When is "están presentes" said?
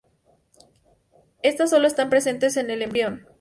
1.85-2.57